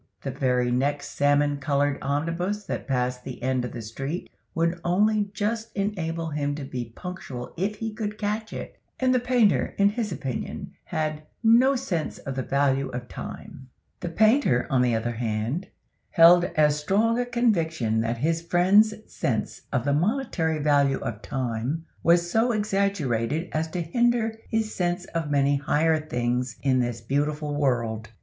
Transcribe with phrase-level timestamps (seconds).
[0.23, 5.29] The very next salmon colored omnibus that passed the end of the street would only
[5.31, 9.89] just enable him to be punctual if he could catch it, and the painter, in
[9.89, 13.69] his opinion, had "no sense of the value of time."
[13.99, 15.67] The painter, on the other hand,
[16.09, 21.85] held as strong a conviction that his friend's sense of the monetary value of time
[22.01, 27.55] was so exaggerated as to hinder his sense of many higher things in this beautiful
[27.55, 28.09] world.